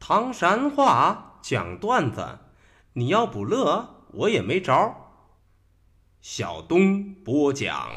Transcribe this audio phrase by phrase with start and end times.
[0.00, 2.38] 唐山话讲段子，
[2.94, 5.12] 你要不乐，我也没招。
[6.22, 7.90] 小东播讲。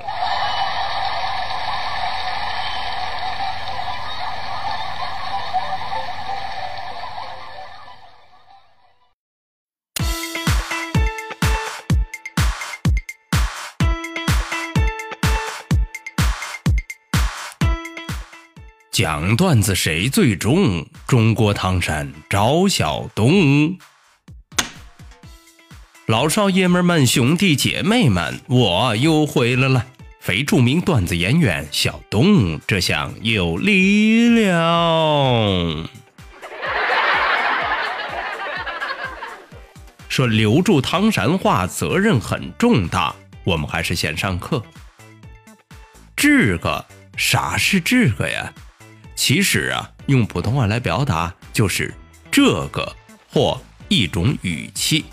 [18.93, 20.85] 讲段子谁最重？
[21.07, 23.75] 中国唐山赵小东，
[26.05, 29.83] 老少爷们们、兄弟姐妹们，我又回来了。
[30.19, 35.89] 非著名段子演员小东，这下有力量。
[40.07, 44.61] 说留住唐山话责任很重大，我们还是先上课。
[46.15, 46.85] 这个
[47.17, 48.53] 啥是这个呀？
[49.15, 51.93] 其实啊，用普通话来表达就是
[52.31, 52.95] 这个
[53.31, 55.05] 或一种语气。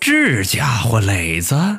[0.00, 1.78] 这家伙磊子，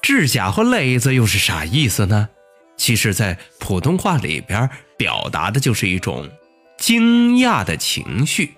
[0.00, 2.28] 这家伙磊子又是啥意思呢？
[2.76, 6.30] 其实，在普通话里边，表达的就是一种
[6.78, 8.54] 惊讶的情绪。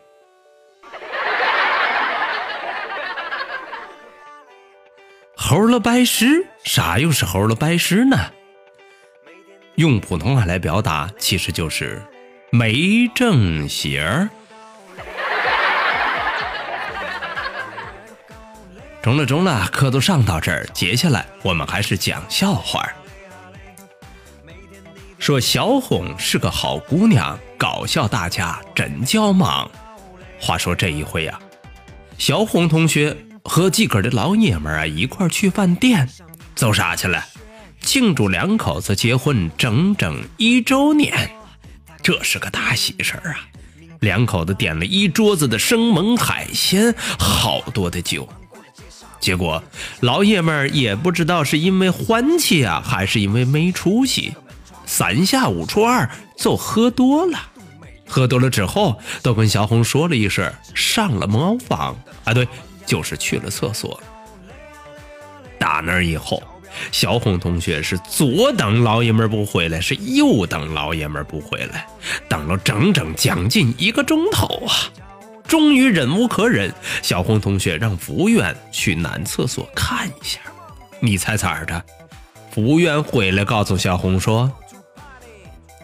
[5.35, 8.17] 猴了拜师，啥又是猴了拜师呢？
[9.77, 12.01] 用普通话来表达，其实就是
[12.51, 14.29] 没正形儿。
[19.03, 22.87] 中了中了，课都上到这儿，接下来我们还是讲笑话。
[25.19, 29.71] 说小红是个好姑娘，搞笑大家真叫忙。
[30.41, 31.41] 话说这一回啊，
[32.19, 33.17] 小红同学。
[33.45, 36.09] 和自个儿的老爷们啊一块去饭店，
[36.63, 37.25] 走啥去了？
[37.81, 41.29] 庆祝两口子结婚整整一周年，
[42.01, 43.41] 这是个大喜事儿啊！
[43.99, 48.29] 两口子点了一桌子的生猛海鲜，好多的酒。
[49.19, 49.61] 结果
[49.99, 54.33] 老爷们儿也不知道是因为欢气啊，还是因为没出息，
[54.87, 57.41] 三下五除二就喝多了。
[58.07, 62.47] 喝多了之后，都跟小红说了一声上了茅房啊，对。
[62.87, 64.01] 就是去了厕所，
[65.59, 66.43] 打那儿以后，
[66.91, 71.87] 小红同学是左等老爷们不回来，是右等老爷们不回来，
[72.29, 74.75] 等了整整将近一个钟头啊！
[75.47, 76.73] 终于忍无可忍，
[77.03, 80.39] 小红同学让服务员去男厕所看一下。
[81.01, 81.85] 你猜咋的？
[82.51, 84.51] 服务员回来告诉小红说，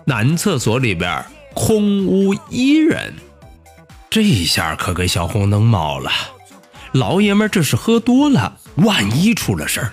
[0.05, 1.25] 男厕所里边
[1.55, 3.12] 空无一人。
[4.09, 6.10] 这下可给小红弄毛了。
[6.93, 9.93] 老爷们这是喝多了，万一出了事儿，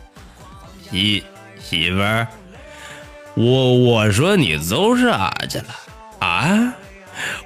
[0.91, 1.23] 媳
[1.57, 2.27] 媳妇儿，
[3.35, 5.65] 我我说你走啥去了
[6.19, 6.73] 啊？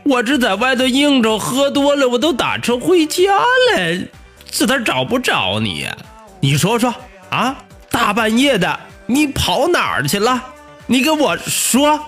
[0.03, 4.07] 我这在外头应酬喝多了，我都打车回家了，
[4.49, 5.95] 这咋找不着你呀？
[6.39, 6.93] 你说说
[7.29, 7.55] 啊，
[7.91, 10.43] 大半夜的你跑哪儿去了？
[10.87, 11.99] 你给我说。”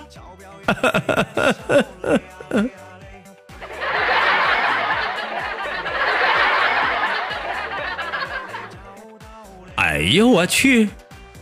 [0.66, 2.18] 哈哈哈哈哈
[2.50, 2.64] 哈
[9.76, 10.90] 哎呦我去，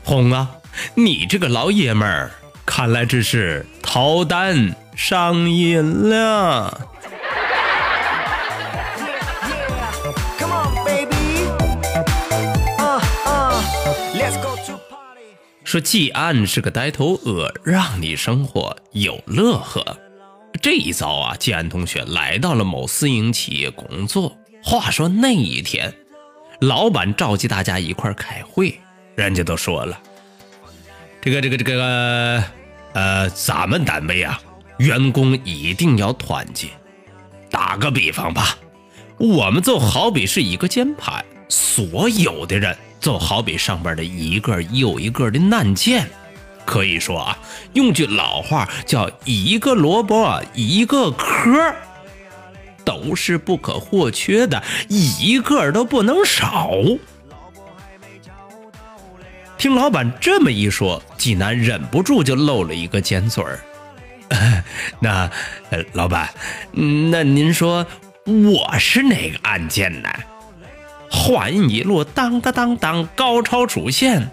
[0.06, 0.48] 红啊！
[0.94, 2.30] 你这个老爷们儿，
[2.64, 6.80] 看来这是逃单上瘾了。
[15.64, 19.84] 说季安是个呆头鹅，让你生活有乐呵。
[20.62, 24.38] 这一遭啊，季安同学来到了某私营企业工作。
[24.62, 25.92] 话说那一天。
[26.60, 28.80] 老板召集大家一块开会，
[29.16, 29.98] 人家都说了，
[31.22, 32.44] 这个这个这个，
[32.92, 34.38] 呃，咱们单位啊，
[34.76, 36.68] 员工一定要团结。
[37.50, 38.58] 打个比方吧，
[39.16, 46.06] 我们就好比是一个键盘，所有的人就好比上边的一个又一个的按键。
[46.66, 47.38] 可以说啊，
[47.72, 51.74] 用句老话叫一个萝卜一个壳。
[52.84, 56.70] 都是不可或缺的，一个都不能少。
[59.58, 63.60] 听老板这么一说，济南忍不住就露了一个尖嘴儿。
[65.00, 65.30] 那
[65.70, 66.28] 呃，老板，
[66.72, 67.86] 那您说
[68.24, 70.08] 我是哪个按键呢？
[71.10, 74.30] 话音一落，当当当当，高潮出现。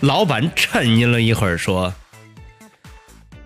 [0.00, 1.94] 老板沉吟了一会儿，说：“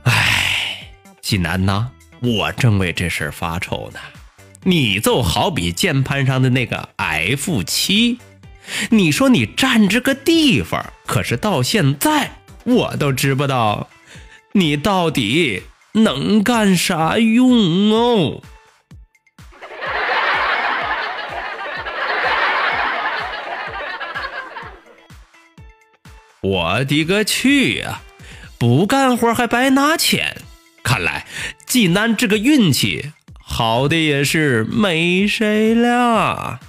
[0.05, 0.89] 哎，
[1.23, 1.89] 济南呐，
[2.21, 4.01] 我正为这事儿发愁呢。
[4.65, 8.19] 你就好比键盘上的那个 F 七，
[8.91, 12.31] 你说你占这个地方，可是到现在
[12.65, 13.89] 我都知不道
[14.53, 18.43] 你到底能干啥用哦。”
[26.43, 28.03] 我的个去呀！
[28.57, 30.37] 不干活还白拿钱，
[30.85, 31.27] 看来
[31.67, 36.61] 济南这个运气好的也是没谁了。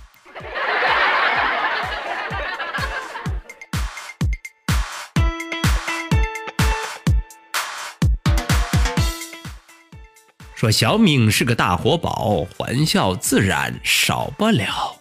[10.58, 15.00] 说小明是个大活宝，欢笑自然少不了。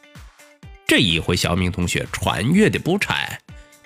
[0.87, 3.39] 这一回，小明同学穿越的不差。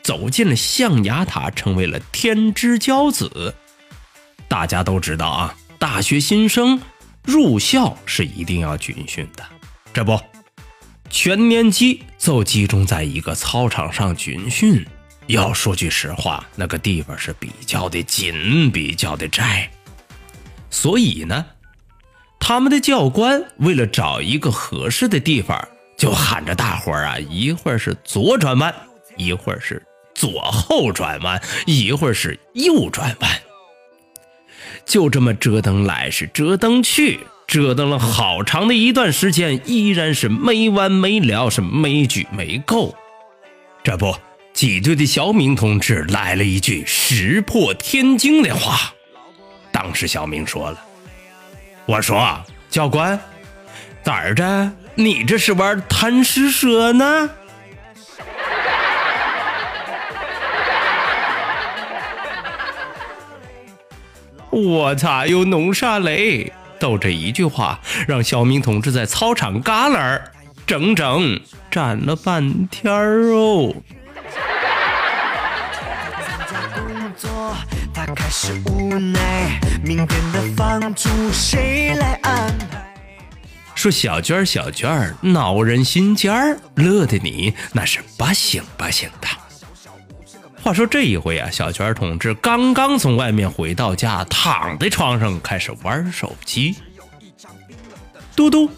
[0.02, 3.54] 走进了象牙塔，成为了天之骄子。
[4.48, 6.82] 大家都知道啊，大学新生
[7.22, 9.44] 入校是一定要军训的。
[9.92, 10.20] 这不，
[11.08, 14.84] 全年级就集中在一个操场上军训。
[15.28, 19.70] 要说句实话，那个地方是比较的紧，比较的窄。
[20.68, 21.46] 所以呢，
[22.40, 28.74] 他们的教官为了找一个合适的地方，就喊着大伙儿啊，一会儿是左转弯，
[29.16, 29.80] 一会儿是。
[30.12, 33.30] 左后转弯，一会儿是右转弯，
[34.84, 42.94] 就这么折腾来是折腾去，折腾了好长的一段时间，依然是没完没了，是没举没够。
[43.82, 44.14] 这不，
[44.52, 48.92] 挤兑的小明同志来了一句石破天惊的话。
[49.72, 50.84] 当时小明说了
[51.90, 53.18] ：“我说教官，
[54.00, 54.70] 咋着？
[54.94, 57.28] 你这是玩贪吃蛇呢？”
[64.50, 65.26] 我擦！
[65.26, 66.52] 又弄啥嘞？
[66.78, 70.30] 都这一句话，让小明同志在操场旮旯儿
[70.64, 71.40] 整整
[71.72, 73.74] 站了半天儿哦。
[78.06, 82.94] 他开始无奈，明天的房租谁来安排
[83.74, 89.28] 说小娟儿，小娟儿恼人心尖儿，乐得你那是不行不行的。
[90.62, 96.76] 话说这一回啊，小泉同志刚刚从外面回到家，躺在床上开始玩手机。
[98.34, 98.70] 嘟嘟，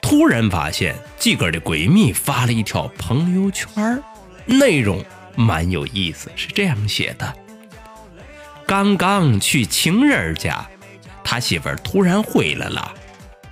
[0.00, 4.02] 突然发现自个儿的闺蜜发了一条朋友圈，
[4.46, 5.04] 内容
[5.36, 7.34] 蛮有意思，是这样写的：
[8.70, 10.64] 刚刚去情人家，
[11.24, 12.94] 他媳妇儿突然回来了，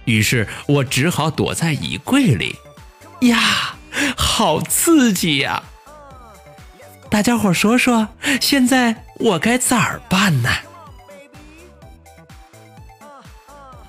[0.04, 2.54] 于是我只好躲在衣柜里。
[3.22, 3.74] 呀，
[4.16, 5.60] 好刺激呀！
[7.10, 8.06] 大家伙说说，
[8.40, 10.48] 现在我该咋办呢？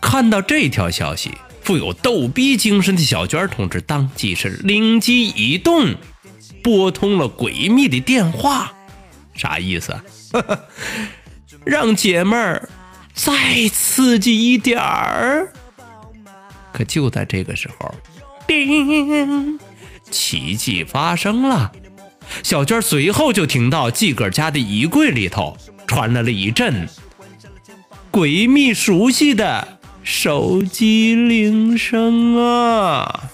[0.01, 5.93] 看到这条消息，富有逗逼精神的小娟同志当即是灵机一动，
[6.63, 8.73] 拨通了闺蜜的电话。
[9.35, 9.95] 啥意思？
[10.31, 10.67] 呵呵
[11.69, 12.67] 让姐妹儿
[13.13, 15.53] 再刺激一点儿。
[16.73, 17.93] 可就在这个时候，
[18.47, 19.59] 叮，
[20.09, 21.71] 奇迹发生了。
[22.41, 26.87] 小娟随后就听到自个儿家的衣柜里头传来了一阵
[28.11, 33.29] 闺蜜熟悉的手机铃声啊！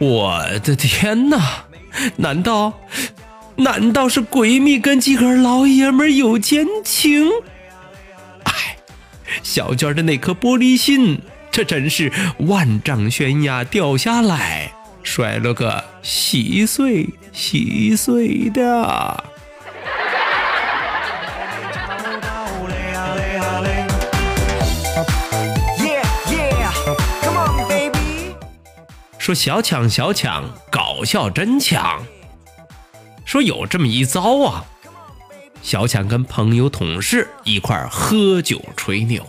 [0.00, 1.64] 我的天哪！
[2.16, 2.72] 难道
[3.56, 7.28] 难道是闺蜜跟几个老爷们有奸情？
[8.44, 8.78] 哎，
[9.42, 11.20] 小娟的那颗玻璃心。
[11.50, 19.24] 这真是万丈悬崖掉下来，摔了个稀碎稀碎的。
[29.30, 32.04] 说小强小强搞笑真强。
[33.24, 34.64] 说有这么一遭啊，
[35.62, 39.24] 小强跟朋友同事一块喝酒吹牛。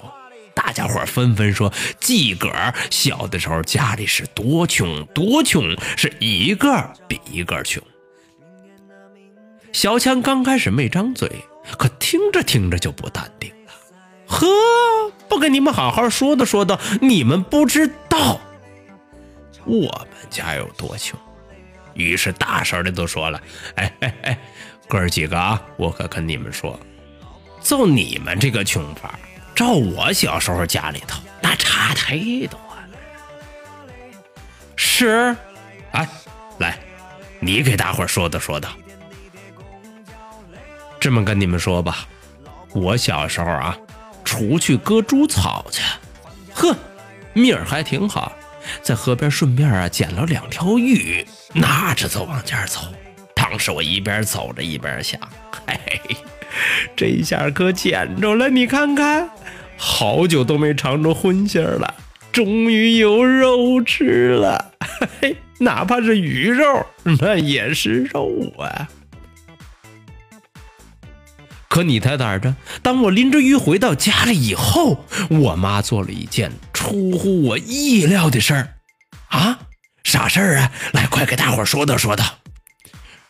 [0.55, 7.83] 大家伙纷纷说：“自个儿小的时候家里是多穷多穷，是一个比一个穷。”
[9.71, 11.29] 小强刚开始没张嘴，
[11.77, 13.73] 可听着听着就不淡定了。
[14.25, 14.47] 呵，
[15.29, 18.41] 不跟你们好好说道说道，你们不知道
[19.65, 21.19] 我们家有多穷。
[21.93, 23.41] 于是大声的都说了
[23.75, 24.39] ：“哎哎哎，
[24.87, 26.79] 哥儿几个啊，我可跟你们说，
[27.61, 29.19] 就你们这个穷法，
[29.53, 32.89] 照我小时候家里头那差太多了。”
[34.77, 35.35] 是，
[35.91, 36.07] 哎，
[36.59, 36.79] 来，
[37.39, 38.69] 你给大伙说道说道。
[40.99, 42.07] 这么跟你们说吧，
[42.73, 43.77] 我小时候啊，
[44.23, 45.81] 出去割猪草去，
[46.53, 46.75] 呵，
[47.33, 48.31] 命还挺好。
[48.81, 52.79] 在河边顺便啊捡了两条鱼，拿着就往家走。
[53.35, 55.19] 当时我一边走着一边想，
[55.67, 56.15] 嘿嘿，
[56.95, 58.49] 这下可捡着了！
[58.49, 59.29] 你看看，
[59.77, 61.93] 好久都没尝着荤腥了，
[62.31, 64.73] 终于有肉吃了。
[64.79, 68.87] 嘿嘿，哪怕是鱼肉，那也是肉啊。
[71.71, 72.53] 可你猜咋着？
[72.83, 78.73] 当我拎着鱼回到家里以后，我妈做了一件出乎我意料的事儿。
[79.29, 79.57] 啊，
[80.03, 80.71] 啥事儿啊？
[80.91, 82.25] 来，快给大伙说道说道。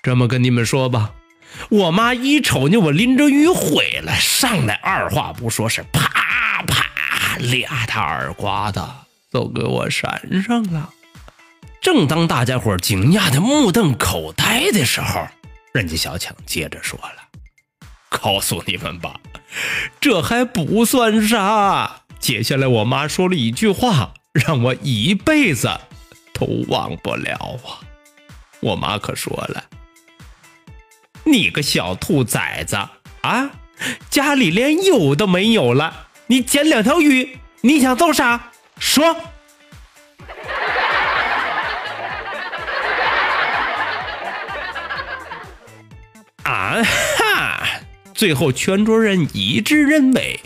[0.02, 1.12] 这么跟你们说吧，
[1.70, 8.82] 我妈一瞅见我拎着鱼回来，上来二话不说，是啪啪俩大耳刮子
[9.32, 10.90] 都给我扇上了。
[11.80, 15.28] 正当大家伙惊讶的目瞪口呆的时候，
[15.76, 17.22] 人家小强接着说了。
[18.22, 19.20] 告诉你们吧，
[20.00, 22.04] 这还不算啥。
[22.20, 25.70] 接下来我妈说了一句话，让我一辈子
[26.34, 27.82] 都忘不了啊！
[28.60, 29.64] 我妈可说了
[31.26, 32.78] ：“你个小兔崽子
[33.22, 33.50] 啊，
[34.12, 38.52] 家里连油都没有了，你捡两条鱼，你想做啥？
[38.78, 39.16] 说。”
[48.22, 50.40] 最后，全桌人一致认为，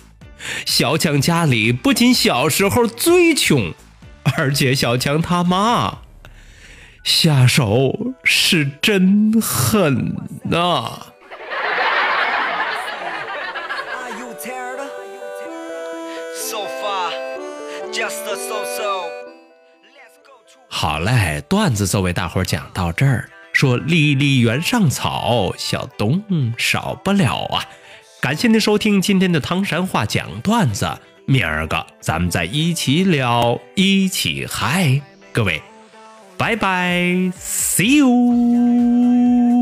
[0.65, 3.73] 小强家里不仅小时候最穷，
[4.37, 5.97] 而且小强他妈
[7.03, 10.15] 下手是真狠
[10.45, 11.07] 呐！
[20.69, 23.29] 好嘞，段子就为大伙讲到这儿。
[23.55, 26.21] 说离离原上草，小东
[26.57, 27.63] 少不了啊！
[28.19, 30.85] 感谢您收听今天的唐山话讲段子，
[31.25, 34.99] 明儿个咱们再一起聊，一起嗨，
[35.31, 35.61] 各位，
[36.37, 36.99] 拜拜
[37.39, 39.54] ，see you。